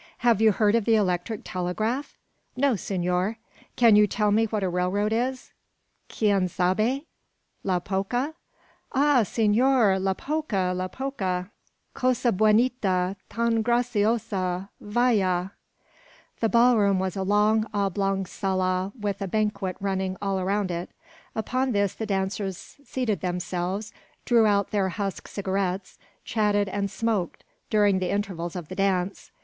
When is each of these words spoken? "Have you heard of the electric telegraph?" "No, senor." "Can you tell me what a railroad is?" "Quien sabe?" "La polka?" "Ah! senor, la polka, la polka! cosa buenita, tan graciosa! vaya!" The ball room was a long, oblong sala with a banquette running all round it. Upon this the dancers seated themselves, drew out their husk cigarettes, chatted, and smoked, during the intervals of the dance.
"Have 0.25 0.41
you 0.41 0.51
heard 0.51 0.73
of 0.73 0.85
the 0.85 0.95
electric 0.95 1.41
telegraph?" 1.43 2.17
"No, 2.57 2.75
senor." 2.75 3.37
"Can 3.75 3.95
you 3.95 4.07
tell 4.07 4.31
me 4.31 4.45
what 4.45 4.63
a 4.63 4.67
railroad 4.67 5.13
is?" 5.13 5.51
"Quien 6.09 6.47
sabe?" 6.47 7.03
"La 7.63 7.77
polka?" 7.79 8.31
"Ah! 8.93 9.21
senor, 9.21 9.99
la 9.99 10.15
polka, 10.15 10.71
la 10.73 10.87
polka! 10.87 11.43
cosa 11.93 12.31
buenita, 12.31 13.15
tan 13.29 13.61
graciosa! 13.61 14.69
vaya!" 14.79 15.51
The 16.39 16.49
ball 16.49 16.79
room 16.79 16.97
was 16.97 17.15
a 17.15 17.21
long, 17.21 17.67
oblong 17.71 18.25
sala 18.25 18.91
with 18.99 19.21
a 19.21 19.27
banquette 19.27 19.77
running 19.79 20.17
all 20.19 20.43
round 20.43 20.71
it. 20.71 20.89
Upon 21.35 21.73
this 21.73 21.93
the 21.93 22.07
dancers 22.07 22.77
seated 22.83 23.21
themselves, 23.21 23.93
drew 24.25 24.47
out 24.47 24.71
their 24.71 24.89
husk 24.89 25.27
cigarettes, 25.27 25.99
chatted, 26.25 26.67
and 26.69 26.89
smoked, 26.89 27.43
during 27.69 27.99
the 27.99 28.09
intervals 28.09 28.55
of 28.55 28.67
the 28.67 28.75
dance. 28.75 29.29